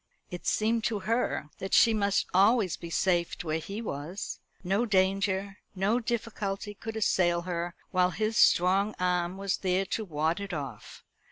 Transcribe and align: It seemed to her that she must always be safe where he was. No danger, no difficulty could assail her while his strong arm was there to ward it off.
It 0.31 0.47
seemed 0.47 0.83
to 0.85 1.01
her 1.01 1.51
that 1.59 1.75
she 1.75 1.93
must 1.93 2.25
always 2.33 2.75
be 2.75 2.89
safe 2.89 3.35
where 3.43 3.59
he 3.59 3.83
was. 3.83 4.39
No 4.63 4.83
danger, 4.87 5.59
no 5.75 5.99
difficulty 5.99 6.73
could 6.73 6.95
assail 6.95 7.41
her 7.43 7.75
while 7.91 8.09
his 8.09 8.35
strong 8.35 8.95
arm 8.99 9.37
was 9.37 9.57
there 9.57 9.85
to 9.85 10.03
ward 10.03 10.39
it 10.39 10.53
off. 10.55 11.03